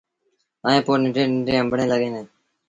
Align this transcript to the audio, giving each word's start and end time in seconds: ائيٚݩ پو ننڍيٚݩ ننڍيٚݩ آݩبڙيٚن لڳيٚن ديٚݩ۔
ائيٚݩ 0.65 0.83
پو 0.85 0.91
ننڍيٚݩ 1.01 1.29
ننڍيٚݩ 1.31 1.59
آݩبڙيٚن 1.61 1.87
لڳيٚن 1.91 2.13
ديٚݩ۔ 2.15 2.29